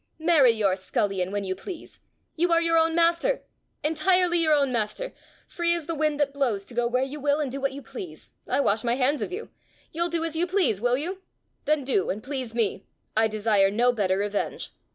[0.17, 1.99] Marry your scullion when you please!
[2.35, 3.43] You are your own master
[3.83, 5.13] entirely your own master!
[5.47, 7.83] free as the wind that blows to go where you will and do what you
[7.83, 8.31] please!
[8.47, 9.51] I wash my hands of you.
[9.91, 11.21] You'll do as you please will you?
[11.65, 12.83] Then do, and please me:
[13.15, 14.73] I desire no better revenge!